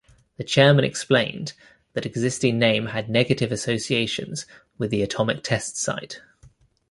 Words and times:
The 0.37 0.43
Chairman 0.43 0.83
explained 0.83 1.53
that 1.93 2.07
existing 2.07 2.57
name 2.57 2.87
had 2.87 3.07
negative 3.07 3.51
associations 3.51 4.47
with 4.79 4.89
the 4.89 5.03
atomic 5.03 5.43
test-site. 5.43 6.21